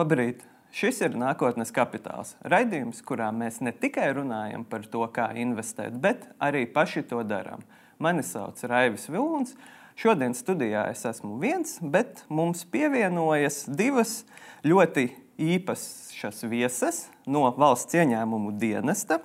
[0.00, 0.46] Labrīt!
[0.72, 2.30] Šis ir nākotnes kapitāls.
[2.48, 7.66] Raidījums, kurā mēs ne tikai runājam par to, kā investēt, bet arī paši to darām.
[8.00, 9.52] Mani sauc Raivis Vilons.
[10.00, 14.22] Šodien studijā es esmu viens, bet mums pievienojas divas
[14.64, 19.20] ļoti īpašas vieses no valsts ieņēmumu dienesta.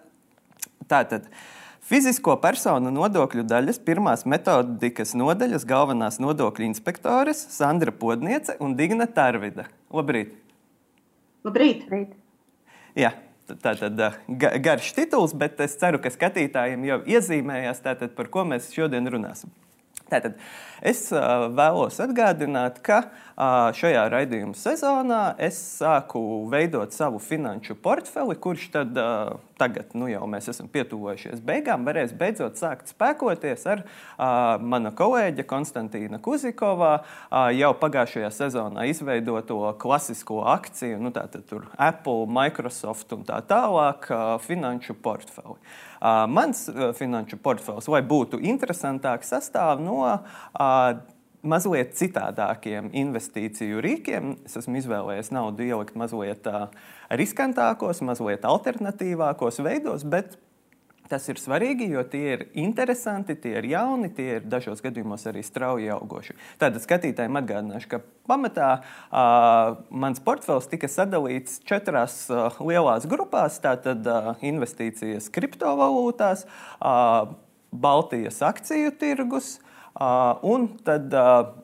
[0.92, 1.30] Tātad
[1.86, 9.70] Fizisko personu nodokļu daļas pirmās metodikas nodaļas galvenās nodokļu inspektores Sandra Podniece un Digna Tarvida.
[9.94, 10.42] Labrīt!
[11.46, 11.86] Labrīt!
[11.86, 12.16] Labrīt.
[12.98, 13.12] Jā,
[13.62, 14.00] tā tad
[14.66, 19.52] garš tituls, bet es ceru, ka skatītājiem jau iezīmējās, tātad, par ko mēs šodien runāsim.
[20.06, 20.36] Tātad,
[20.86, 28.38] es uh, vēlos atgādināt, ka uh, šajā raidījuma sezonā es sāku veidot savu finanšu portfeli,
[28.42, 33.84] kurš tad, uh, tagad, nu jau mēs esam pietuvojušies beigām, varēs beidzot sākt spēkoties ar
[33.86, 41.70] uh, mana kolēģa Konstantīna Kuzikova uh, jau pagājušajā sezonā izveidoto klasisko akciju, nu tātad tur
[41.78, 45.58] Apple, Microsoft un tā tālāk uh, finanšu portfeli.
[46.06, 51.15] Uh, mans uh, finanšu portfels, lai būtu interesantāks, sastāv no uh,
[51.48, 54.36] mazliet citādākiem investīciju rīkiem.
[54.48, 56.50] Es esmu izvēlējies naudu ielikt mazliet
[57.14, 60.38] riskantākos, mazliet alternatīvākos veidos, bet
[61.06, 65.44] Tas ir svarīgi, jo tie ir interesanti, tie ir jauni, tie ir dažos gadījumos arī
[65.46, 66.34] strauji augoši.
[66.62, 73.60] Tātad skatītājiem atgādināšu, ka pamatā uh, mans portfels tika sadalīts četrās uh, lielās grupās.
[73.62, 76.48] Tātad uh, investīcijas kriptovalūtās,
[76.82, 77.36] uh,
[77.76, 79.60] Baltijas akciju tirgus
[79.96, 81.14] un tad.
[81.14, 81.62] Uh,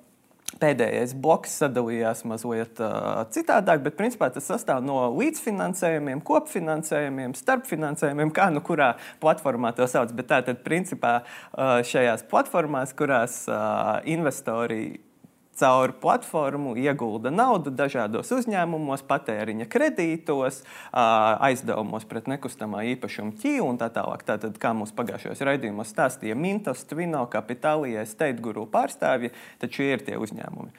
[0.61, 8.49] Pēdējais bloks sadalījās mazliet uh, citādāk, bet principā tas sastāv no līdzfinansējumiem, kopfinansējumiem, starpfinansējumiem, kā
[8.53, 8.91] nu kurā
[9.23, 10.11] platformā to sauc.
[10.13, 14.99] Bet tātad, principā, uh, šajās platformās, kurās uh, investori
[15.59, 23.91] caur platformu iegulda naudu dažādos uzņēmumos, patēriņa kredītos, aizdevumos pret nekustamā īpašuma ķīlu un tā
[23.93, 24.23] tālāk.
[24.27, 30.07] Tātad, kā mums pagājušajos raidījumos stāstīja Mintos, Twino, Kapitālija, State Guru pārstāvji, tad šie ir
[30.07, 30.73] tie uzņēmumi.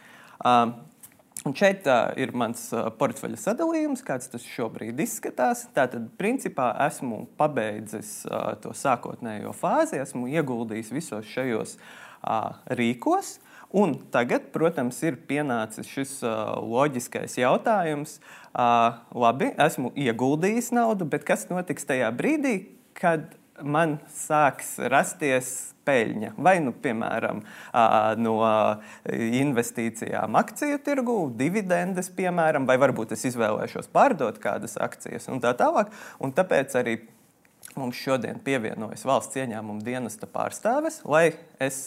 [1.43, 5.65] Un šeit uh, ir mans uh, portfeļa sadalījums, kāds tas šobrīd izskatās.
[5.75, 13.41] Tātad, principā, esmu pabeidzis uh, to sākotnējo fāzi, esmu ieguldījis visos šajos uh, rīkos.
[13.41, 18.19] Uh, Un tagad, protams, ir pienācis šis uh, loģiskais jautājums.
[18.53, 22.56] Uh, labi, esmu ieguldījis naudu, bet kas notiks tajā brīdī,
[22.99, 23.33] kad
[23.65, 26.34] man sāks rasties peļņa?
[26.37, 27.43] Vai, nu, piemēram,
[28.21, 28.37] no
[29.09, 35.93] investīcijām akciju tirgu, dividendes, piemēram, vai varbūt es izvēlēšos pārdot kādas akcijas un tā tālāk.
[36.21, 36.99] Un tāpēc arī
[37.78, 41.31] mums šodien pievienojas valsts ieņēmuma dienesta pārstāves, lai
[41.62, 41.87] es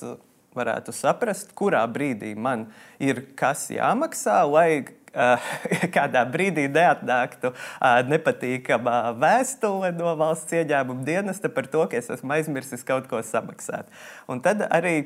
[0.56, 2.68] varētu saprast, kurā brīdī man
[3.00, 4.70] ir kas jāmaksā, lai
[5.16, 5.50] uh,
[5.96, 12.38] kādā brīdī neatnāktu uh, nepatīkama vēstule no valsts ieņēmuma dienesta par to, ka es esmu
[12.38, 13.92] aizmirsis kaut ko samaksāt.
[14.32, 14.98] Un tad arī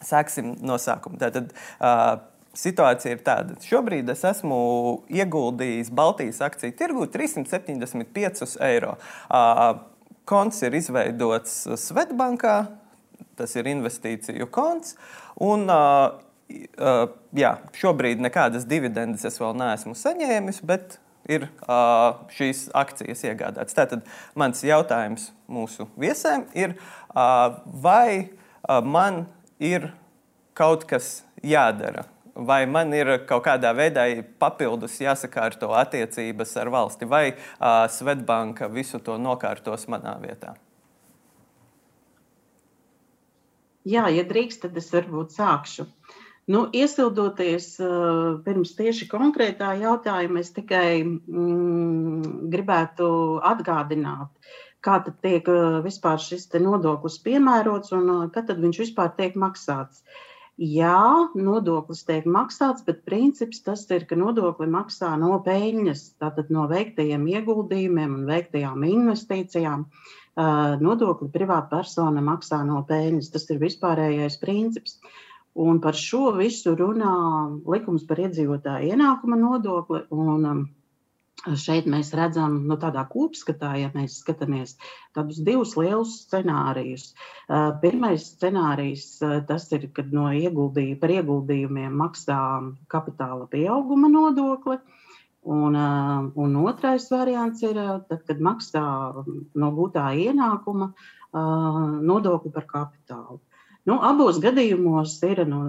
[0.00, 1.20] sāksim no sākuma.
[1.20, 2.18] Tātad, uh,
[2.50, 4.56] Situācija ir tāda, ka šobrīd es esmu
[5.14, 8.96] ieguldījis Baltijas akciju tirgu 375 eiro.
[9.30, 9.84] Uh,
[10.26, 12.56] konts ir izveidots Svetbankā,
[13.40, 14.96] tas ir investīciju konts.
[15.40, 16.20] Un, uh,
[17.36, 20.98] jā, šobrīd nekādas dividendes es vēl neesmu saņēmis, bet
[21.30, 23.76] ir uh, šīs akcijas iegādātas.
[23.76, 24.06] Tātad
[24.38, 26.76] mans jautājums mūsu viesiem ir,
[27.12, 29.26] uh, vai uh, man
[29.60, 29.90] ir
[30.56, 32.06] kaut kas jādara?
[32.40, 34.06] Vai man ir kaut kādā veidā
[34.40, 40.54] papildus jāsakārto attiecības ar valsti, vai uh, Svetbanka visu to nokārtos manā vietā?
[43.88, 45.86] Jā, ja drīkst, tad es varbūt sākšu.
[46.50, 53.06] Nu, iesildoties uh, pirms tieši konkrētā jautājuma, es tikai mm, gribētu
[53.46, 54.32] atgādināt,
[54.84, 60.02] kā tad tiek uh, vispār šis nodoklis piemērots un uh, kad viņš vispār tiek maksāts.
[60.60, 66.66] Jā, nodoklis tiek maksāts, bet princips tas ir, ka nodokli maksā no peļņas, tātad no
[66.68, 69.86] veiktajiem ieguldījumiem un veiktajām investīcijām.
[70.84, 73.32] Nodokli privātpersona maksā no peļņas.
[73.32, 74.98] Tas ir vispārējais princips.
[75.56, 77.14] Un par šo visu runā
[77.64, 80.04] likums par iedzīvotāju ienākuma nodokli.
[80.12, 80.66] Un,
[81.40, 84.74] Šeit mēs redzam, nu, tādā kopskatā, ja mēs skatāmies
[85.16, 87.14] tādus divus lielus scenārijus.
[87.80, 89.06] Pirmais scenārijs
[89.48, 92.40] tas ir, kad no ieguldījuma par ieguldījumiem maksā
[92.92, 94.76] kapitāla pieauguma nodokli.
[95.40, 97.78] Un, uh, un otrais variants ir,
[98.10, 98.82] tad, kad maksā
[99.56, 100.90] no gūtā ienākuma
[101.32, 103.40] nodokli par kapitālu.
[103.88, 105.60] Nu, abos gadījumos ir nu,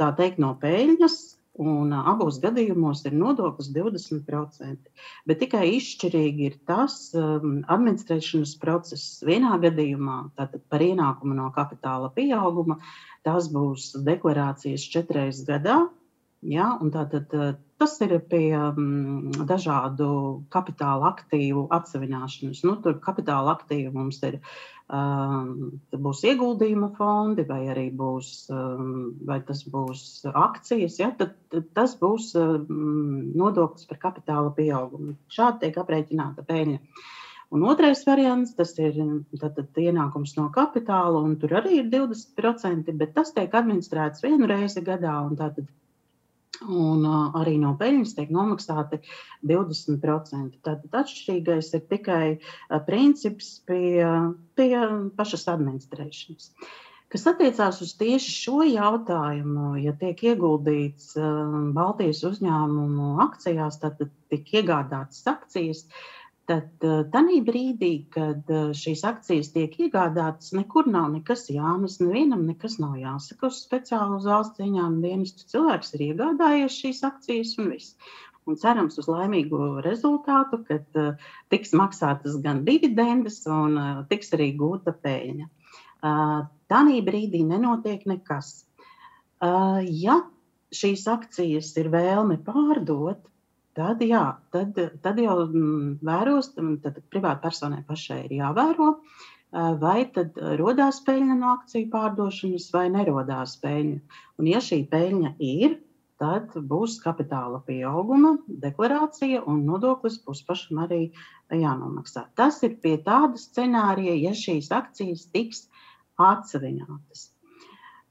[0.00, 1.16] tā teikt, no peļņas,
[1.58, 4.90] Un abos gadījumos ir nodoklis 20%.
[5.26, 9.18] Bet tikai izšķirīgi ir tas um, administrēšanas process.
[9.26, 12.78] Vienā gadījumā, par ienākumu no kapitāla pieauguma,
[13.26, 15.82] tās būs deklarācijas četreiz gadā.
[16.40, 17.34] Ja, tātad,
[17.80, 20.10] tas ir pie um, dažādu
[20.52, 22.60] kapitāla aktīvu atsevināšanas.
[22.68, 24.40] Nu, tur kapitāla aktīvi mums ir
[24.90, 28.50] būs ieguldījuma fondi, vai arī būs,
[29.28, 35.14] vai tas būs akcijas, ja, tad, tad tas būs nodoklis par kapitāla pieaugumu.
[35.30, 36.80] Šādi tiek aprēķināta peļņa.
[37.50, 38.98] Un otrais variants, tas ir
[39.38, 44.82] tātad, ienākums no kapitāla, un tur arī ir 20%, bet tas tiek administrēts vienu reizi
[44.86, 45.16] gadā.
[45.38, 45.66] Tātad
[46.68, 49.00] un uh, arī no peļņas tiek nomaksāti
[49.46, 50.60] 20%.
[50.66, 54.04] Tātad atšķirīgais ir tikai uh, princips pie,
[54.58, 54.72] pie
[55.16, 56.52] pašas administrēšanas.
[57.10, 63.98] Kas attiecās uz tieši šo jautājumu, ja tiek ieguldīts uh, Baltijas uzņēmumu akcijās, tad
[64.30, 66.19] tiek iegādātas akcijas, uh,
[66.50, 72.42] Tad eh, tajā brīdī, kad eh, šīs akcijas tiek iegādātas, nekur nav nekas jāmes, nevienam
[72.48, 75.46] nekas nav jāsaka uz speciālu uz valsts ieņēmumu dienestu.
[75.52, 77.94] Cilvēks ir iegādājies šīs akcijas un viss.
[78.50, 84.48] Un cerams uz laimīgu rezultātu, kad uh, tiks maksātas gan dividendes, un uh, tiks arī
[84.58, 85.46] gūta peļņa.
[86.00, 88.52] Uh, Tajā brīdī nenotiek nekas.
[89.40, 90.20] Ja
[90.74, 93.24] šīs akcijas ir vēlme pārdot,
[93.80, 94.22] tad, jā,
[94.54, 96.52] tad, tad jau mm, vēros,
[96.84, 98.90] tad privātpersonai pašai ir jāvēro,
[99.82, 104.20] vai tad rodās peļņa no akciju pārdošanas vai nerodās peļņa.
[104.38, 105.80] Un ja šī peļņa ir,
[106.20, 108.34] tad būs kapitāla pieauguma
[108.66, 111.02] deklarācija un nodoklis būs pašam arī
[111.48, 112.26] jānomaksā.
[112.36, 115.64] Tas ir pie tāda scenārija, ja šīs akcijas tiks
[116.20, 117.29] atsevinātas.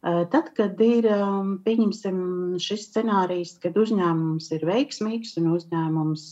[0.02, 1.06] Tad, kad ir
[2.64, 6.28] šis scenārijs, kad uzņēmums ir veiksmīgs un uzņēmums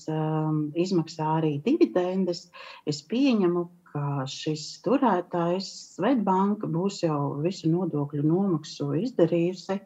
[0.86, 2.46] izmaksā arī dividendes,
[2.88, 5.68] es pieņemu, ka šis turētājs,
[5.98, 9.80] Svetbanka, būs jau visu nodokļu nomaksu izdarījusi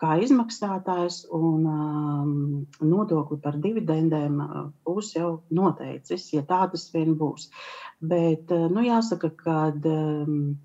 [0.00, 2.34] kā izmaksātājs, un um,
[2.84, 4.40] nodokli par dividendēm
[4.86, 7.48] būs jau noteicis, ja tādas vien būs.
[8.00, 9.58] Bet, nu, jāsaka, ka.
[9.84, 10.56] Um,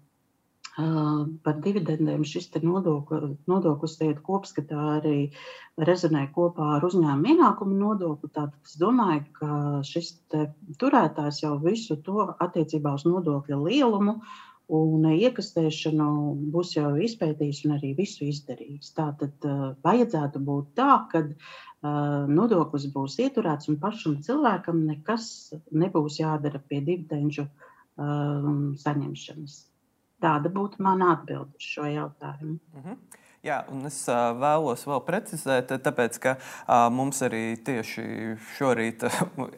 [0.78, 5.32] Par dividendēm šis nodokli, nodoklis iet kopskatā arī
[5.78, 8.30] rezonē kopā ar uzņēmuma ienākumu nodokli.
[8.32, 9.50] Tātad es domāju, ka
[9.84, 10.14] šis
[10.80, 14.22] turētājs jau visu to attiecībā uz nodokļa lielumu
[14.72, 16.08] un iekastēšanu
[16.54, 18.94] būs jau izpētījis un arī visu izdarījis.
[18.96, 19.48] Tātad
[19.84, 21.26] vajadzētu būt tā, ka
[22.32, 27.50] nodoklis būs ieturēts un pašam cilvēkam nekas nebūs jādara pie dividendžu
[28.86, 29.60] saņemšanas.
[30.22, 32.60] Tāda būtu mana atbilde uz šo jautājumu.
[32.74, 33.21] Mm -hmm.
[33.42, 38.04] Jā, un es uh, vēlos vēl precizēt, tāpēc, ka uh, mums arī tieši
[38.54, 39.02] šorīt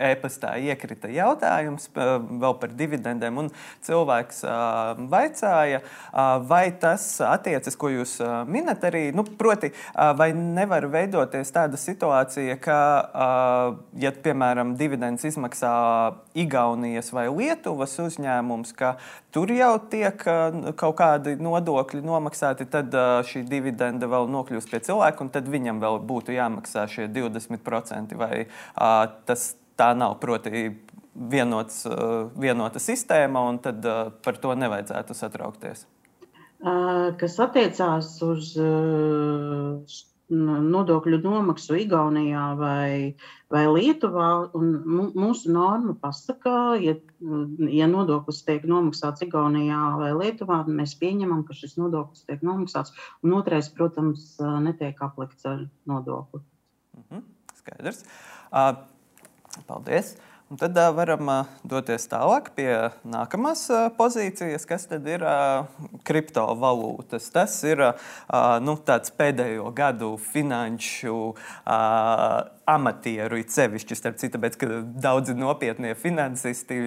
[0.08, 3.42] e-pastā iekrita jautājums uh, vēl par dividendēm.
[3.84, 10.14] Cilvēks uh, vaicāja, uh, vai tas attiecas, ko jūs uh, minat, arī, nu, proti, uh,
[10.16, 15.74] vai nevar veidoties tāda situācija, ka, uh, ja, piemēram, dividends izmaksā
[16.40, 18.96] Igaunijas vai Lietuvas uzņēmums, ka
[19.36, 24.72] tur jau tiek uh, kaut kādi nodokļi nomaksāti, tad uh, šī dividenda dividenda vēl nokļūst
[24.72, 28.16] pie cilvēka, un tad viņam vēl būtu jāmaksā šie 20%.
[28.18, 30.20] Vai uh, tas tā nav?
[30.22, 30.70] Proti,
[31.14, 35.88] vienots, uh, vienota sistēma, un tad uh, par to nevajadzētu satraukties.
[37.20, 38.54] Kas attiecās uz
[40.34, 43.16] nodokļu nomaksu Igaunijā vai,
[43.54, 44.30] vai Lietuvā.
[44.54, 46.96] Mūsu norma pasaka, ja,
[47.70, 52.96] ja nodoklis tiek nomaksāts Igaunijā vai Lietuvā, mēs pieņemam, ka šis nodoklis tiek nomaksāts.
[53.24, 54.34] Un otrais, protams,
[54.66, 56.44] netiek aplikts ar nodokli.
[57.00, 57.26] Mhm,
[57.62, 58.04] skaidrs.
[58.52, 58.76] Uh,
[59.70, 60.16] paldies!
[60.54, 62.68] Un tad uh, varam uh, doties tālāk pie
[63.10, 65.64] nākamās uh, pozīcijas, kas ir uh,
[66.06, 67.32] kriptovalūtas.
[67.34, 67.96] Tas ir uh,
[68.62, 68.76] nu,
[69.18, 72.38] pēdējo gadu finanšu uh,
[72.70, 74.68] amatieru, it sevišķi, starp citu, ka
[75.04, 76.78] daudzi nopietnie finansisti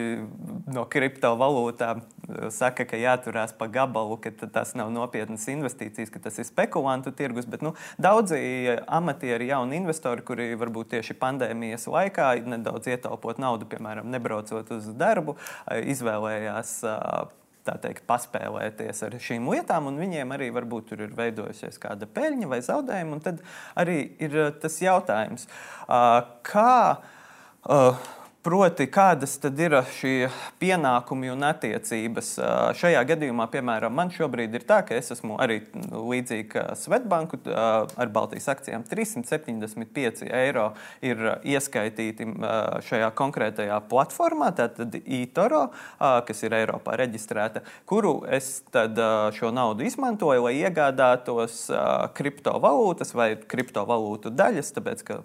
[0.73, 6.41] no kriptovalūtām uh, saka, ka jāturās pa gabalu, ka tas nav nopietnas investīcijas, ka tas
[6.41, 7.49] ir spekulantu tirgus.
[7.51, 8.41] Bet nu, daudzi
[8.87, 15.37] amatieri, jauni investori, kuri varbūt tieši pandēmijas laikā nedaudz ietaupot naudu, piemēram, nebraucot uz darbu,
[15.37, 17.27] uh, izvēlējās uh,
[17.83, 22.61] teikt, paspēlēties ar šīm lietām, un viņiem arī varbūt tur ir veidojusies kāda peļņa vai
[22.65, 23.21] zaudējuma.
[23.27, 23.43] Tad
[23.83, 25.49] arī ir uh, tas jautājums,
[26.47, 28.07] kā uh,
[28.47, 30.29] proti, kādas tad ir šie
[30.61, 32.29] pienākumi un attiecības.
[32.79, 35.57] Šajā gadījumā, piemēram, man šobrīd ir tā, ka es esmu arī
[35.91, 38.85] līdzīgi kā Svetbanku ar Baltijas akcijām.
[38.87, 40.69] 375 eiro
[41.03, 42.29] ir ieskaitīti
[42.87, 45.65] šajā konkrētajā platformā, tātad eToro,
[45.99, 48.95] kas ir Eiropā reģistrēta, kuru es tad
[49.35, 51.65] šo naudu izmantoju, lai iegādātos
[52.15, 55.21] kriptovalūtas vai kriptovalūtu daļas, tāpēc ka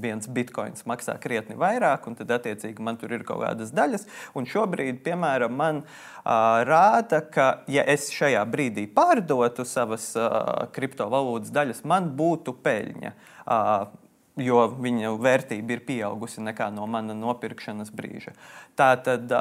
[0.00, 4.06] viens bitkoins maksā krietni vairāk, un tad attiecīgi man tur ir kaut kādas daļas.
[4.38, 11.54] Un šobrīd, piemēram, man uh, rāda, ka, ja es šajā brīdī pārdotu savas uh, kriptovalūtas
[11.54, 13.16] daļas, man būtu peļņa.
[13.46, 13.90] Uh,
[14.38, 18.34] jo viņa vērtība ir pieaugusi nekā no mana nopirkšanas brīža.
[18.78, 19.32] Tātad,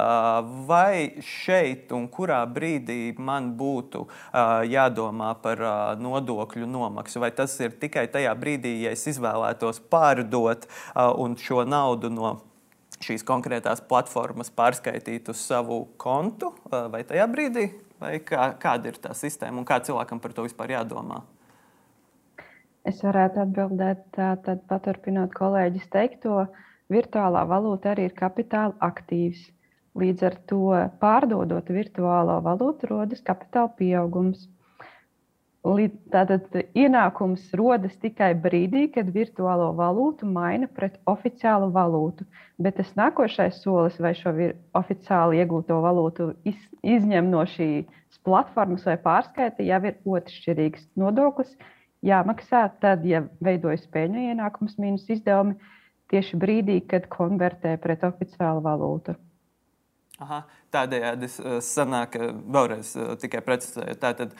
[0.67, 4.05] vai šeit un kurā brīdī man būtu
[4.69, 5.63] jādomā par
[6.01, 12.11] nodokļu nomaksu, vai tas ir tikai tajā brīdī, ja es izvēlētos pārdot un šo naudu
[12.13, 12.37] no
[13.03, 17.69] šīs konkrētās platformas pārskaitīt uz savu kontu, vai tajā brīdī,
[18.01, 21.21] vai kā, kāda ir tā sistēma un kā cilvēkam par to vispār jādomā?
[22.87, 26.45] Es varētu atbildēt, tad paturpinot kolēģis teikto,
[26.91, 29.49] virtuālā valūta arī ir kapitāla aktīvs.
[29.99, 30.61] Līdz ar to
[31.01, 34.47] pārdodot virtuālo valūtu, rodas kapitāla pieaugums.
[35.59, 42.23] Tātad ienākums rodas tikai brīdī, kad virtuālo valūtu maina pret oficiālu valūtu.
[42.57, 44.31] Bet tas nākošais solis, vai šo
[44.79, 51.51] oficiāli iegūto valūtu iz, izņem no šīs platformas vai pārskaita, jau ir otršķirīgs nodoklis
[52.05, 55.57] jāmaksā tad, ja veidojas peļņu ienākums mīnus izdevumi
[56.09, 59.15] tieši brīdī, kad konvertē pret oficiālu valūtu.
[60.23, 60.41] Aha,
[60.73, 61.29] tādējādi
[61.65, 62.15] sanāk,
[62.49, 63.97] vēlreiz tikai precizēju.
[64.01, 64.37] Tātad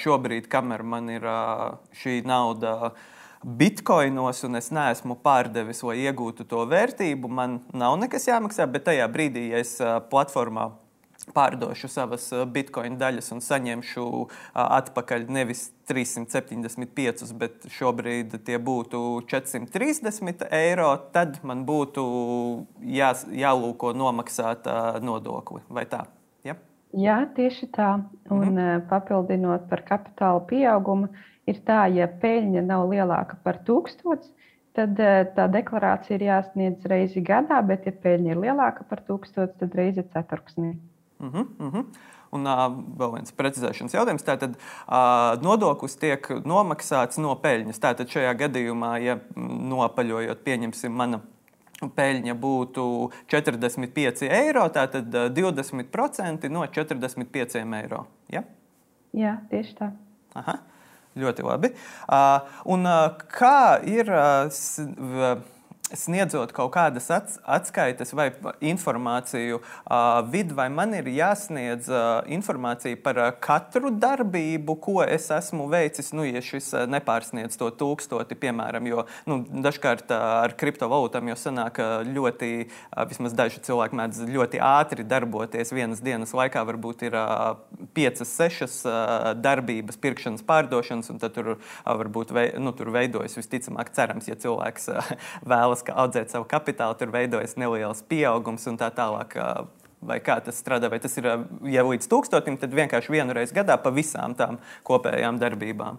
[0.00, 1.26] šobrīd, kamēr man ir
[2.02, 2.92] šī nauda
[3.44, 9.08] bitkoinos un es neesmu pārdevis, lai iegūtu to vērtību, man nav nekas jāmaksā, bet tajā
[9.12, 9.76] brīdī, ja es
[10.12, 10.70] platformā
[11.34, 19.00] pārdošu savas eh, bitkoina daļas un saņemšu eh, atpakaļ nevis 375, bet šobrīd tie būtu
[19.30, 22.04] 430 eiro, tad man būtu
[22.88, 24.68] jā, jālūko nomaksāt
[25.04, 25.60] nodokli.
[25.68, 26.04] Vai tā?
[26.46, 26.56] Ja?
[26.96, 27.90] Jā, tieši tā.
[28.32, 28.86] Un mhm.
[28.88, 31.10] papildinot par kapitāla pieaugumu,
[31.50, 34.32] ir tā, ja peļņa nav lielāka par tūkstošu,
[34.74, 34.98] tad
[35.36, 40.06] tā deklarācija ir jāsniedz reizi gadā, bet, ja peļņa ir lielāka par tūkstošu, tad reizi
[40.14, 40.74] ceturksnī.
[41.24, 41.84] Uh -huh, uh -huh.
[42.34, 42.64] Un uh,
[42.98, 44.24] vēl viens precizēšanas jautājums.
[44.26, 47.78] Tātad uh, nodoklis tiek nomaksāts no peļņas.
[47.78, 49.18] Tātad šajā gadījumā, ja
[49.70, 51.20] nopaļojot, pieņemsim, mana
[51.80, 58.06] peļņa būtu 45 eiro, tātad 20% no 45 eiro.
[58.32, 58.42] Ja?
[59.12, 59.90] Jā, tieši tā.
[60.34, 60.58] Aha,
[61.16, 61.70] ļoti labi.
[62.08, 64.10] Uh, un uh, kā ir?
[64.10, 65.53] Uh,
[65.92, 68.30] sniedzot kaut kādas atskaites vai
[68.64, 75.28] informāciju uh, vidu, vai man ir jāsniedz uh, informācija par uh, katru darbību, ko es
[75.34, 80.56] esmu veicis, nu, ja šis uh, nepārsniedz to tūkstoti, piemēram, jo nu, dažkārt uh, ar
[80.58, 85.74] kriptovalūtām jau sanāk ļoti, uh, vismaz daži cilvēki mēdz ļoti ātri darboties.
[85.74, 87.60] Vienas dienas laikā, varbūt ir uh,
[87.96, 93.36] piecas, sešas uh, darbības, pirkšanas, pārdošanas, un tad tur uh, varbūt vei, nu, tur veidojas
[93.38, 95.14] visticamāk cerams, ja cilvēks uh,
[95.44, 99.34] vēlas audzēt savu kapitālu, tur veidojas neliels pieaugums un tā tālāk.
[100.04, 100.90] Vai kā tas strādā?
[100.92, 105.38] Vai tas ir jau līdz tūkstotim, tad vienkārši vienu reizi gadā pa visām tām kopējām
[105.40, 105.96] darbībām?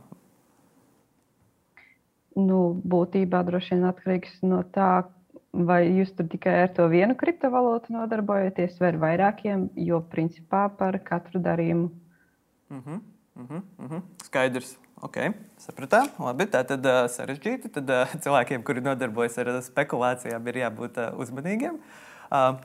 [2.36, 5.08] Nu, būtībā droši vien atkarīgs no tā,
[5.56, 11.00] vai jūs tur tikai ar to vienu kriptovalūtu nodarbojaties, vai ar vairākiem, jo principā par
[11.00, 11.90] katru darījumu.
[12.70, 13.00] Uh -huh,
[13.36, 14.02] uh -huh, uh -huh.
[14.24, 14.78] Skaidrs.
[15.04, 15.18] Ok,
[15.60, 16.08] sapratām.
[16.24, 17.74] Labi, tā tad uh, sarežģīti.
[17.76, 21.82] Tad uh, cilvēkiem, kuri nodarbojas ar spekulācijām, ir jābūt uh, uzmanīgiem.
[22.30, 22.56] Uh,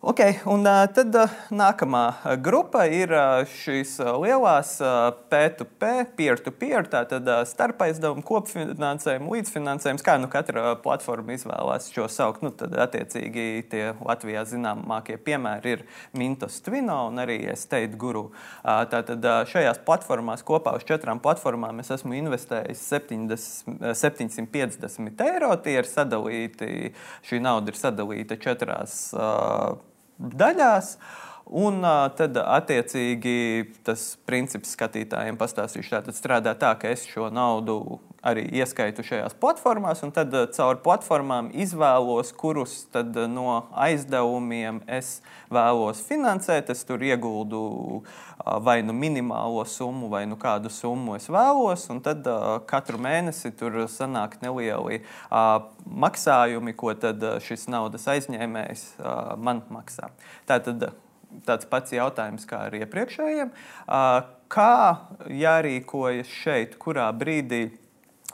[0.00, 3.10] Okay, un uh, tad uh, nākamā grupa ir
[3.50, 12.06] šīs lielās P2P, uh, peer-to-peer, tātad starpaizdevumu, kopfinansējumu, līdzfinansējums, kā nu katra platforma izvēlās šo
[12.14, 12.44] saukt.
[12.46, 15.82] Nu, tad, attiecīgi, tie Latvijā zināmākie piemēri ir
[16.14, 18.28] Mintos Twino un arī State Guru.
[18.62, 25.50] Tātad šajās platformās kopā uz četrām platformām es esmu investējis 70, 750 eiro.
[25.58, 26.94] Tie ir sadalīti,
[27.26, 29.08] šī nauda ir sadalīta četrās.
[30.18, 30.96] Uh, daļās.
[31.48, 31.80] Un
[32.18, 35.94] tad, attiecīgi, tas princips skatītājiem pastāstīšu.
[35.94, 40.80] Tā tad strādā tā, ka es šo naudu arī ieskaitu šajās platformās, un tad caur
[40.84, 42.74] platformām izvēlos, kurus
[43.32, 46.68] no aizdevumiem es vēlos finansēt.
[46.74, 48.02] Es tur ieguldu
[48.44, 52.28] vai nu minimālo summu, vai nu kādu summu es vēlos, un tad
[52.68, 55.00] katru mēnesi tur sanāk nelieli
[55.88, 58.88] maksājumi, ko tad šis naudas aizņēmējs
[59.40, 60.12] man maksā.
[60.50, 60.90] Tātad,
[61.48, 63.52] tāds pats jautājums kā ar iepriekšējiem.
[64.48, 64.74] Kā
[65.28, 67.66] jārīkojas šeit, kurā brīdī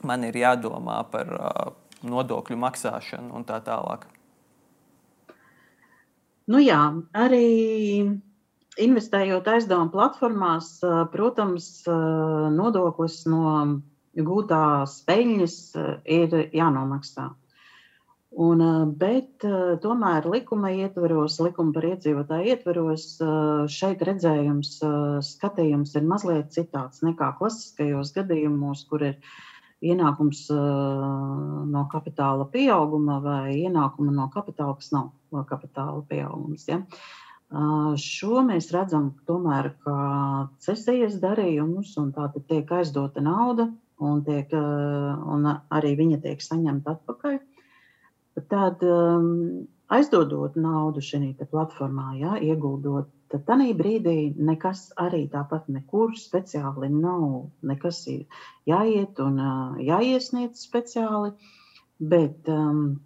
[0.07, 1.33] man ir jādomā par
[2.05, 4.07] nodokļu maksāšanu un tā tālāk?
[6.51, 6.81] Nu jā,
[7.17, 7.47] arī
[8.85, 10.77] investējot aizdevuma platformās,
[11.15, 11.69] protams,
[12.53, 13.55] nodoklis no
[14.15, 15.57] gūtās peļņas
[16.05, 17.31] ir jānomaksā.
[18.35, 24.73] Un, eh, bet eh, tomēr likuma ietvaros, likuma par iedzīvotāju ietvaros, eh, šeit redzējums,
[25.23, 29.21] skatījums ir mazliet citāds nekā klasiskajos gadījumos, kur ir
[29.85, 36.65] ienākums no kapitāla pieauguma vai ienākuma no kapitāla, kas nav kapitāla pieaugums.
[36.71, 36.81] Ja?
[38.01, 39.99] Šo mēs redzam tomēr kā
[40.65, 43.69] cesijas darījumus, un tā tad tiek aizdota nauda,
[44.01, 47.43] un, tiek, un arī viņa tiek saņemta atpakaļ
[48.51, 56.15] tad um, aizdodot naudu šajā platformā, ja, ieguldot, tad tajā brīdī nekas arī tāpat nekur
[56.19, 57.51] speciāli nav.
[57.67, 58.25] Nekas ir
[58.71, 61.35] jāiet un uh, jāiesniedz speciāli,
[61.99, 63.01] bet um,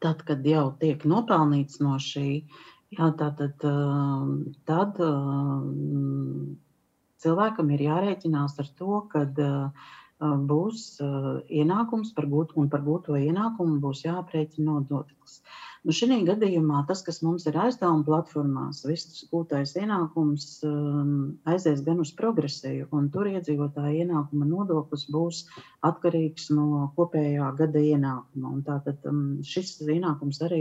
[0.00, 2.42] tad, kad jau tiek nopelnīts no šī,
[2.96, 4.34] jā, tā, tad, um,
[4.68, 6.56] tad um,
[7.20, 11.00] cilvēkam ir jārēķinās ar to, ka uh, būs
[11.48, 15.40] ienākums par gūtu, un par gūto ienākumu būs jāaprēķina nodoklis.
[15.80, 21.12] Nu, Šī gadījumā tas, kas mums ir aizdevuma platformās, viss gūtais ienākums um,
[21.48, 25.38] aizies gan uz progresiju, un tur iedzīvotāja ienākuma nodoklis būs
[25.88, 28.50] atkarīgs no kopējā gada ienākuma.
[28.52, 30.60] Un tātad um, šis ienākums arī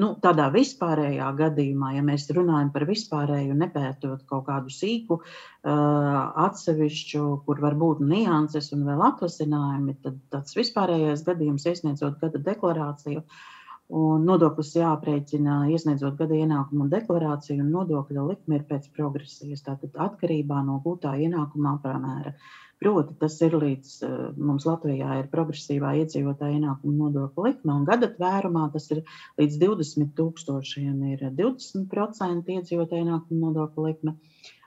[0.00, 6.14] nu, tādā vispārējā gadījumā, ja mēs runājam par vispārēju, nepētot kaut kādu sīku, uh,
[6.46, 13.20] atsevišķu, kur var būt nianses un vēl atvasinājumi, tad tāds vispārējais gadījums iesniedzot gada deklarāciju.
[13.20, 13.52] Uh,
[13.92, 20.62] Un nodoklis jāaprēķina iesniedzot gada ienākumu deklarāciju, un nodokļa likme ir pēc progresijas, tātad atkarībā
[20.64, 22.32] no gūtā ienākuma apmēra.
[22.80, 24.14] Proti, tas ir līdz eh,
[24.48, 29.04] mums Latvijā ir progresīvā iedzīvotāja ienākuma nodokļa likme, un gada tvērumā tas ir
[29.40, 34.16] līdz 20 tūkstošiem ir 20% iedzīvotāja ienākuma nodokļa likme.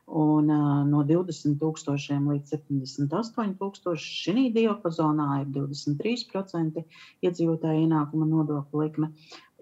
[0.08, 6.80] Un uh, no 20,000 līdz 78,000 šī diapazonā ir 23%
[7.28, 9.10] iedzīvotāja ienākuma nodokļa likme.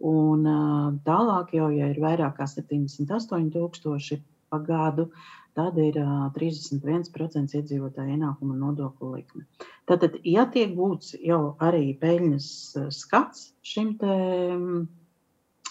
[0.06, 4.22] Un uh, tālāk, jau, ja ir vairāk kā 78,000
[4.54, 5.08] pa gadu,
[5.58, 9.48] tad ir uh, 31% iedzīvotāja ienākuma nodokļa likme.
[9.90, 12.52] Tātad, ja tiek gūts jau arī peļņas
[12.94, 14.20] skats šim te,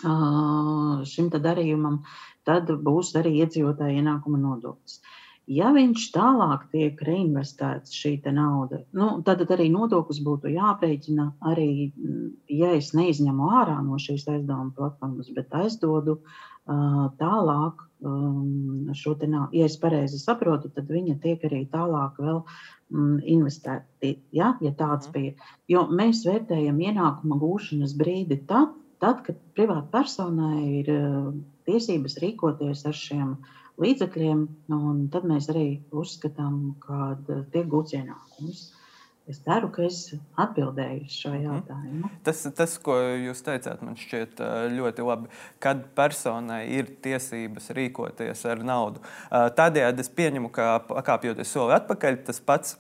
[0.04, 2.02] šim darījumam,
[2.44, 5.00] tad būs arī iedzīvotāja ienākuma nodoklis.
[5.44, 12.30] Ja viņš tālāk tiek reinvestēts šī nauda, nu, tad arī nodoklis būtu jāprēķina arī, mm,
[12.48, 16.22] ja es neizņemu ārā no šīs aizdevuma platformas, bet aizdodu
[17.20, 19.52] tālāk um, šo te naudu.
[19.58, 25.10] Ja es pareizi saprotu, tad viņa tiek arī tālāk vēl um, investēta, ja, ja tāds
[25.10, 25.12] mhm.
[25.12, 25.52] bija.
[25.68, 28.72] Jo mēs vērtējam ienākuma gūšanas brīdi tad,
[29.04, 30.94] tad kad privātpersonai ir
[31.68, 33.34] tiesības rīkoties ar šiem
[33.82, 37.16] līdzekļiem, un tad mēs arī uzskatām, ka
[37.52, 38.70] tiek gūts ienākums.
[39.24, 39.98] Es ceru, ka es
[40.36, 41.44] atbildēju uz šo mhm.
[41.46, 42.08] jautājumu.
[42.26, 44.42] Tas, tas, ko jūs teicāt, man šķiet
[44.74, 45.30] ļoti labi.
[45.64, 49.00] Kad personai ir tiesības rīkoties ar naudu,
[49.32, 52.76] tādējādi es pieņemu, ka pakāpjoties soli atpakaļ, tas pats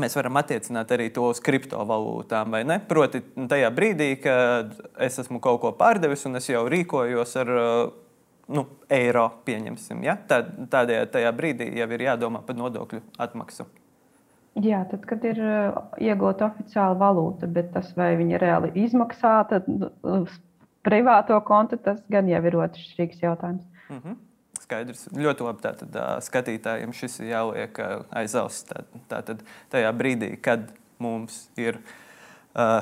[0.00, 2.80] mēs varam attiecināt arī to uz kriptovalūtām, vai ne?
[2.88, 7.52] Proti, tajā brīdī, kad es esmu kaut ko pārdevis un es jau rīkojos ar
[8.48, 10.04] nu, eiro, pieņemsim.
[10.06, 10.16] Ja?
[10.28, 13.66] Tā, tādējādi tajā brīdī jau ir jādomā par nodokļu atmaksu.
[14.64, 19.60] Jā, tad, kad ir uh, iegūta oficiāla valūta, bet tas, vai viņa reāli izmaksāta
[20.00, 20.38] uz
[20.86, 23.66] privāto kontu, tas gan jau ir otršķirīgs jautājums.
[23.90, 24.16] Mm -hmm.
[24.66, 25.06] Skaidrs.
[25.14, 25.62] Ļoti labi.
[25.62, 27.78] Tātad skatītājiem šis ir jāliek
[28.18, 28.66] aiz auss.
[29.10, 32.80] Tātad tajā brīdī, kad mums ir uh,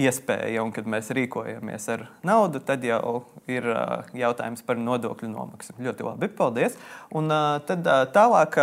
[0.00, 3.66] iespēja, un kad mēs rīkojamies ar naudu, tad jau ir
[4.16, 5.76] jautājums par nodokļu nomaksu.
[5.82, 6.76] Ļoti labi, paldies.
[7.16, 7.30] Un
[7.66, 8.58] tad tālāk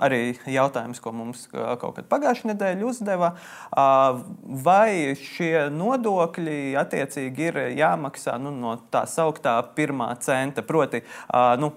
[0.00, 3.32] arī jautājums, ko mums kaut kad pagājušajā nedēļā uzdeva.
[4.64, 10.64] Vai šie nodokļi attiecīgi ir jāmaksā nu, no tā sauktā pirmā centa?
[10.66, 11.02] Proti,
[11.60, 11.72] nu,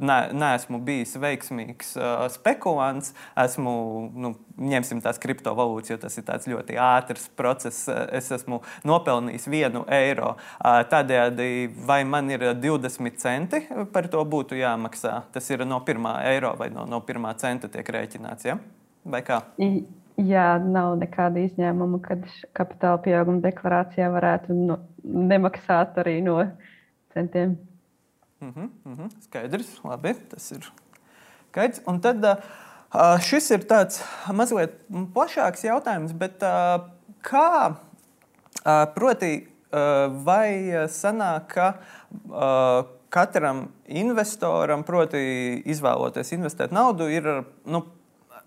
[0.00, 1.94] ne, neesmu bijis veiksmīgs
[2.36, 3.14] spekulants,
[3.46, 3.76] esmu,
[4.14, 7.85] nu, ņemsim tās kriptovalūtas, jo tas ir tāds ļoti ātrs process.
[7.88, 10.34] Es esmu nopelnījis vienu eiro.
[10.62, 15.20] Tādējādi, vai man ir 20 centi par to būtu jāmaksā?
[15.32, 18.48] Tas ir no pirmā eiro vai no, no pirmā centa tiek rēķināts.
[18.48, 18.58] Ja?
[19.06, 19.42] Vai kā?
[20.16, 22.24] Jā, nav nekāda izņēmuma, kad
[22.56, 26.38] kapitāla pieauguma deklarācijā varētu no, nemaksāt arī no
[27.12, 27.58] centiem.
[28.40, 29.10] Mm -hmm, mm -hmm.
[29.20, 30.72] Skaidrs, labi, tas ir
[31.50, 31.80] skaidrs.
[31.86, 36.80] Un tad uh, šis ir tāds mazliet plašāks jautājums, bet uh,
[37.26, 41.68] kā, uh, proti, uh, vai sanāk, ka
[42.30, 45.20] uh, katram investoram, proti,
[45.68, 47.30] izvēloties investēt naudu, ir
[47.66, 47.86] nu,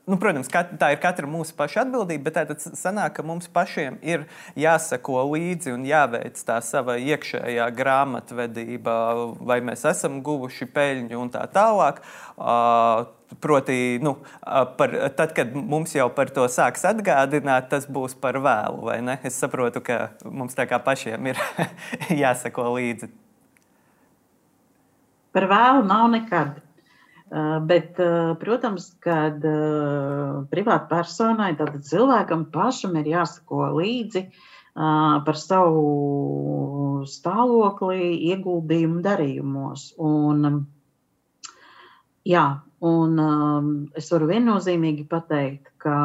[0.10, 4.24] Nu, protams, tā ir katra mūsu paša atbildība, bet tad sanāk, ka mums pašiem ir
[4.58, 8.96] jāsako līdzi un jāveic tā sava iekšējā grāmatvedība,
[9.38, 12.02] vai mēs esam guvuši peļņu un tā tālāk.
[13.38, 14.16] Proti, nu,
[14.78, 18.90] par, tad, kad mums jau par to sāks atgādināt, tas būs par vēlu?
[19.22, 21.42] Es saprotu, ka mums tā kā pašiem ir
[22.24, 23.12] jāsako līdzi.
[25.38, 26.58] Par vēlu nav nekad.
[27.70, 28.00] Bet,
[28.42, 34.24] protams, kad uh, privātpersonai, tātad cilvēkam pašam ir jāsako līdzi
[34.74, 39.90] par savu stāvokli, ieguldījumu darījumos.
[40.02, 40.64] Un,
[42.28, 42.46] jā,
[42.86, 43.68] un um,
[44.00, 45.96] es varu viennozīmīgi pateikt, ka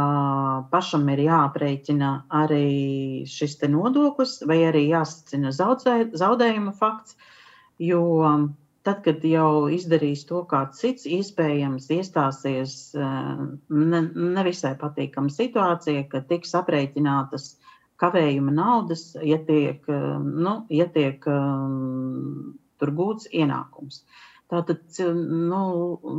[0.73, 2.11] pašam ir jāaprēķina
[2.43, 7.17] arī šis nodoklis, vai arī jāsacina zaudējuma fakts,
[7.79, 8.49] jo um,
[8.85, 14.01] tad, kad jau izdarīs to kāds cits, iespējams iestāsies eh, ne,
[14.37, 17.55] nevisai patīkama situācija, ka tiks aprēķinātas
[18.03, 24.03] kavējuma naudas, ja tiek, eh, nu, ja tiek um, tur gūts ienākums.
[24.53, 25.61] Tātad nu,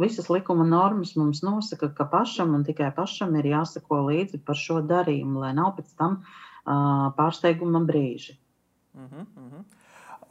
[0.02, 4.80] visas likuma normas mums nosaka, ka pašam un tikai pašam ir jāsako līdzi par šo
[4.90, 8.38] darījumu, lai nav pēc tam uh, pārsteiguma brīži.
[8.96, 9.64] Mm -hmm, mm -hmm.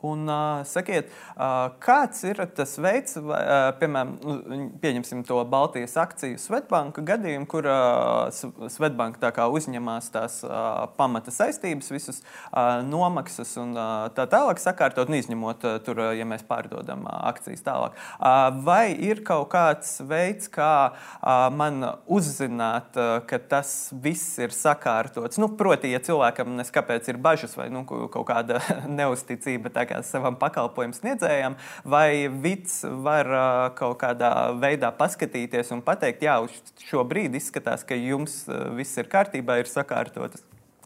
[0.05, 5.97] Un, uh, sakiet, uh, kāds ir tas veids, vai, uh, piemēram, nu, pieņemsim to Baltijas
[6.01, 13.73] akciju Svetbanka gadījumu, kur uh, Svetbanka uzņemās tās uh, pamata saistības, visas uh, nomaksas un
[13.79, 17.97] uh, tā tālāk sakārtot, nu, izņemot uh, tur, uh, ja mēs pārdodam uh, akcijas tālāk.
[18.19, 24.53] Uh, vai ir kaut kāds veids, kā uh, man uzzināt, uh, ka tas viss ir
[24.55, 25.41] sakārtots?
[25.41, 28.61] Nu, proti, ja cilvēkam neskapēc ir bažas vai nu, kaut kāda
[29.01, 33.31] neusticība savam pakalpojumu sniedzējam, vai vids var
[33.79, 38.43] kaut kādā veidā paskatīties un pateikt, jā, uz šo brīdi izskatās, ka jums
[38.79, 40.43] viss ir kārtībā, ir sakārtotas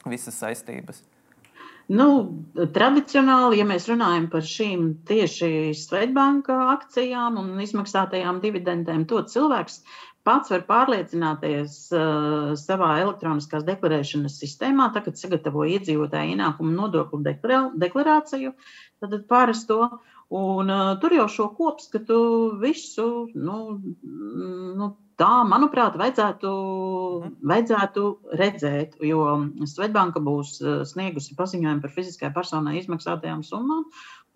[0.08, 1.00] visas saistības.
[1.88, 2.06] Nu,
[2.76, 9.80] tradicionāli, ja mēs runājam par šīm tieši Svetbanka akcijām un izmaksātajām dividendēm, to cilvēks
[10.28, 17.22] pats var pārliecināties uh, savā elektroniskās deklarēšanas sistēmā, tad, kad sagatavo iedzīvotāju ienākumu nodokļu
[17.80, 18.52] deklarāciju,
[19.02, 19.82] tad parasto.
[20.28, 22.18] Un uh, tur jau šo kopskatu
[22.60, 23.58] visu, nu,
[24.76, 26.50] nu, tā, manuprāt, vajadzētu,
[27.50, 28.04] vajadzētu
[28.38, 29.24] redzēt, jo
[29.66, 30.58] Svetbanka būs
[30.92, 33.88] sniegusi paziņojumu par fiziskai personai izmaksātajām summām,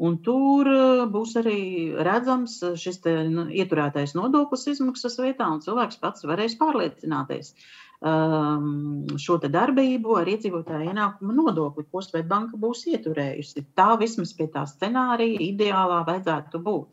[0.02, 0.70] un tur
[1.12, 1.60] būs arī
[2.08, 7.54] redzams šis te, nu, ieturētais nodoklis izmaksas vietā, un cilvēks pats varēs pārliecināties,
[8.02, 13.68] šo darbību ar iedzīvotāju ienākumu nodokli, ko Svetbanka būs ieturējusi.
[13.78, 16.88] Tā vismaz pie tā scenārija ideālā vajadzētu būt.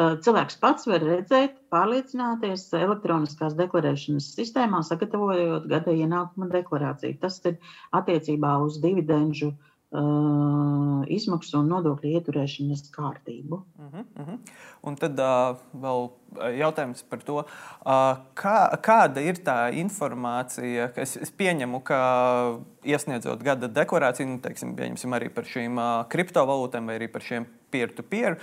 [0.00, 7.18] Uh, cilvēks pats var redzēt, pārliecināties elektroniskās deklarēšanas sistēmā, sagatavojot gada ienākuma deklarāciju.
[7.20, 7.58] Tas ir
[7.98, 13.56] attiecībā uz dividendžu uh, Uh, izmaksu un nodokļu ieturēšanas kārtību.
[13.74, 14.36] Uh -huh, uh -huh.
[14.86, 16.10] Un tad uh, vēl
[16.60, 21.98] jautājums par to, uh, kā, kāda ir tā informācija, ka es, es pieņemu, ka
[22.84, 24.76] iesniedzot gada deklarāciju, nu, teiksim,
[25.12, 28.36] arī par šīm uh, kriptovalūtām vai arī par šiem peer-to-peer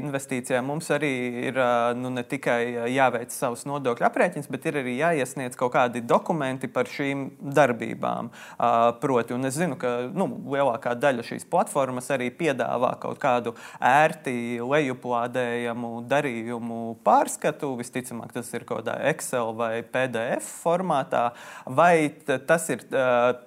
[0.00, 1.12] investīcijām mums arī
[1.48, 1.60] ir
[1.98, 6.90] nu, ne tikai jāveic savus nodokļu aprēķins, bet ir arī jāiesniedz kaut kādi dokumenti par
[6.90, 8.30] šīm darbībām.
[9.00, 14.60] Proti, un es zinu, ka nu, lielākā daļa šīs platformas arī piedāvā kaut kādu ērti
[14.60, 17.72] lejuplādējamu darījumu pārskatu.
[17.80, 21.30] Visticamāk, tas ir kaut kādā Excel vai PDF formātā,
[21.64, 22.84] vai tas ir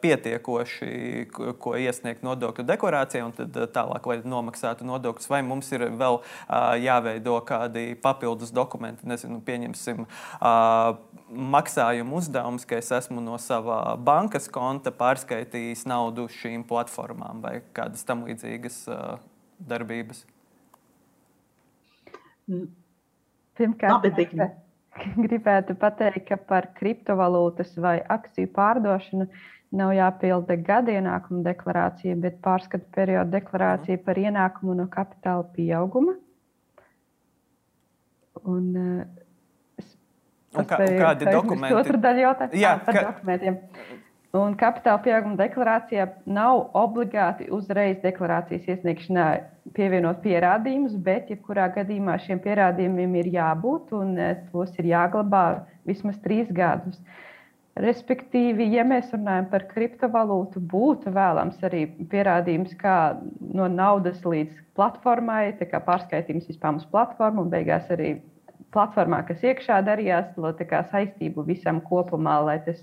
[0.03, 0.91] pietiekoši,
[1.33, 6.19] ko iesniegt nodokļu deklarācijā, un tad tālāk, lai nomaksātu nodokļu nodokļus, vai mums ir vēl
[6.21, 10.95] uh, jāveido kādi papildus dokumenti, nezinu, pieņemsim uh,
[11.29, 18.05] maksājumu uzdevumus, ka es esmu no sava bankas konta pārskaitījis naudu šīm platformām vai kādas
[18.07, 19.17] tam līdzīgas uh,
[19.59, 20.25] darbības.
[23.57, 24.05] Pirmkārt,
[25.25, 29.29] gribētu pateikt, ka par kriptovalūtas vai akciju pārdošanu
[29.73, 36.15] nav jāpilda gada ienākuma deklarācija, bet pārskatu perioda deklarācija par ienākumu no kapitāla pieauguma.
[38.43, 38.69] Un,
[39.79, 39.91] es,
[40.53, 41.77] un kā, un kādi dokumenti?
[41.79, 43.05] Otru daļu jautājumu Jā, par ka...
[43.11, 43.59] dokumentiem.
[44.33, 49.25] Un kapitāla pieauguma deklarācijā nav obligāti uzreiz deklarācijas iesniegšanā
[49.77, 55.43] pievienot pierādījumus, bet jebkurā gadījumā šiem pierādījumiem ir jābūt un eh, tos ir jāglabā
[55.85, 56.97] vismaz trīs gadus.
[57.73, 65.55] Respektīvi, ja mēs runājam par kriptovalūtu, būtu vēlams arī pierādījums, kā no naudas līdz platformai,
[65.57, 68.19] tā kā pārskaitījums vispār uz platformu un beigās arī
[68.73, 70.35] platformā, kas iekšā darījās,
[70.91, 72.77] saistību visam kopumā, lai tas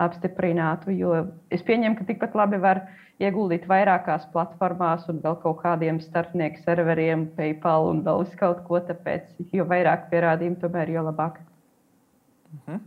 [0.00, 0.96] apstiprinātu.
[0.96, 2.86] Jo es pieņemu, ka tikpat labi var
[3.20, 8.80] ieguldīt vairākās platformās un vēl kaut kādiem starpnieku serveriem, PayPal un vēl uz kaut ko.
[8.80, 11.38] Tāpēc, jo vairāk pierādījumu, tomēr jo labāk.
[12.56, 12.80] Mhm.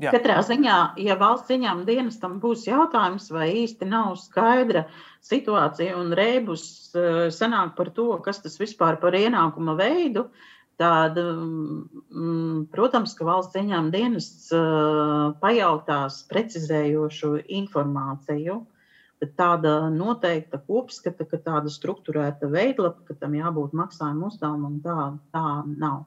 [0.00, 0.12] Jā.
[0.14, 4.86] Katrā ziņā, ja valsts ieņēmuma dienestam būs jautājums, vai īsti nav skaidra
[5.26, 6.64] situācija un rēbus
[6.96, 10.30] eh, sanāk par to, kas tas vispār par ienākuma veidu,
[10.80, 14.48] tad, mm, protams, ka valsts ieņēmuma dienests
[15.42, 18.56] pajautās precizējošu informāciju,
[19.20, 24.96] bet tāda noteikta kopskata, ka tāda struktūrēta veidlapa, ka tam jābūt maksājuma uzdevumam, tā,
[25.36, 26.06] tā nav.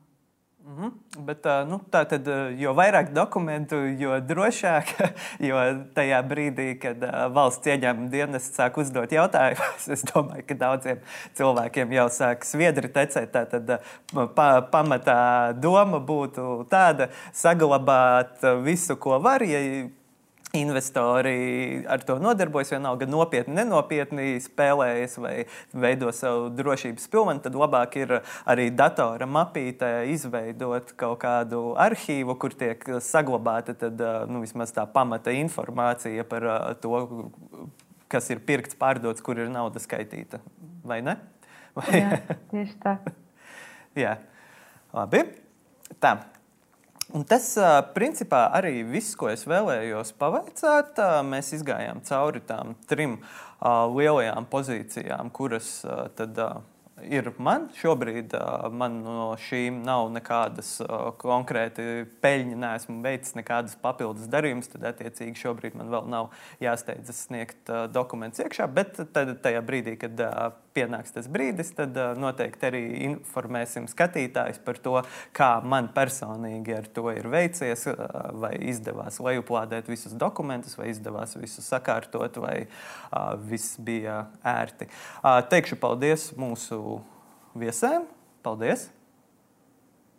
[0.66, 0.92] Mm -hmm.
[1.26, 4.86] Bet, nu, tā tad, jo vairāk dokumentu, jo drošāk,
[5.48, 5.56] jo
[5.94, 11.02] tajā brīdī, kad valsts ieņēmuma dienas sāk uzdot jautājumus, es domāju, ka daudziem
[11.34, 13.32] cilvēkiem jau sāk sviedri tecēt.
[13.32, 13.82] Tad
[14.36, 19.44] pa, pamatā doma būtu tāda saglabāt visu, ko var.
[19.44, 19.60] Ja
[20.54, 25.32] investori ar to nodarbojas, vienalga nopietni, nenopietni spēlējas vai
[25.74, 28.14] veido savu drošības pilvenu, tad labāk ir
[28.46, 35.34] arī datora mapītē izveidot kaut kādu arhīvu, kur tiek saglabāta tad, nu, vismaz tā pamata
[35.34, 36.46] informācija par
[36.86, 37.02] to,
[38.14, 40.38] kas ir pirkts, pārdots, kur ir nauda skaitīta.
[40.86, 41.18] Vai ne?
[41.74, 41.90] Vai?
[41.98, 42.22] Jā,
[42.54, 43.00] tieši tā.
[44.04, 44.20] Jā,
[44.94, 45.26] labi.
[45.98, 46.14] Tā.
[47.12, 47.50] Un tas,
[47.94, 53.18] principā, arī viss, ko es vēlējos pavaicāt, mēs izgājām cauri tām trim
[53.64, 55.82] lielajām pozīcijām, kuras
[56.16, 56.40] tad
[57.10, 57.70] ir man.
[57.78, 58.34] Šobrīd
[58.74, 60.76] man no šīm nav nekādas
[61.22, 64.72] konkrēti peļņa, neesmu veicis nekādas papildus darījumus.
[64.74, 66.32] Tad, attiecīgi, šobrīd man vēl nav
[66.64, 68.68] jāsteidzas sniegt dokumentus iekšā.
[68.72, 70.20] Bet tad, tajā brīdī, kad
[70.74, 74.96] pienāks tas brīdis, tad noteikti arī informēsim skatītājus par to,
[75.36, 77.86] kā man personīgi ar to ir veicies,
[78.42, 82.66] vai izdevās lejuplādēt visus dokumentus, vai izdevās visu sakārtot, vai
[83.46, 84.90] viss bija ērti.
[85.54, 86.93] Teikšu paldies mūsu
[87.58, 88.06] viesēm.
[88.44, 88.90] Paldies!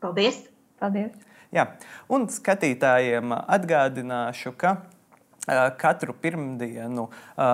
[0.02, 0.42] Paldies!
[0.80, 1.14] Paldies.
[1.54, 1.68] Jā,
[2.10, 4.74] un skatītājiem atgādināšu, ka
[5.76, 7.02] Katru pirmdienu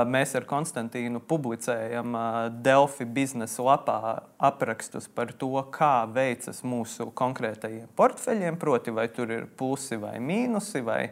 [0.07, 2.15] mēs ar Konstantīnu publicējam
[2.63, 3.97] Delfi biznesa lapā
[4.39, 10.85] aprakstus par to, kā veicas mūsu konkrētajiem portfeļiem, proti, vai tur ir plusi vai mīnusi,
[10.87, 11.03] vai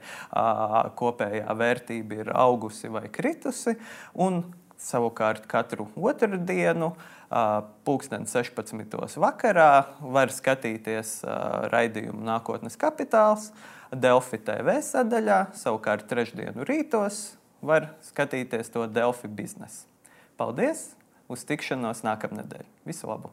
[1.03, 3.75] kopējā vērtība ir augusi vai kritusi.
[4.15, 4.45] Un
[4.79, 6.93] savukārt katru otrdienu,
[7.85, 9.19] pulksten 16.
[9.21, 11.19] vakarā, var skatīties
[11.75, 13.51] raidījumu Nākotnes kapitāls.
[13.89, 19.87] Delfi TV sadaļā, savukārt trešdienu rītos var skatīties to Delfi biznesu.
[20.37, 20.91] Paldies!
[21.29, 22.65] Uz tikšanos nākamnedēļ.
[22.89, 23.33] Visu labu!